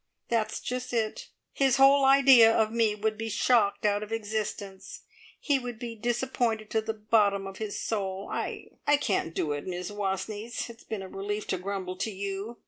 [0.29, 1.27] That's just it.
[1.53, 5.01] His whole idea of me would be shocked out of existence.
[5.39, 8.27] He would be disappointed to the bottom of his soul.
[8.31, 12.09] I I can't do it, Miss Wastneys; but it's been a relief to grumble to
[12.09, 12.57] you.